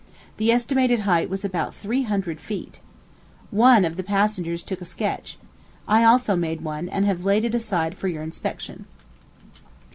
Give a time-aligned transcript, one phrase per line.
[0.37, 2.81] The estimated height was about three hundred feet.
[3.51, 5.37] One if the passengers took a sketch.
[5.87, 8.85] I also made one, and have laid it aside for your inspection.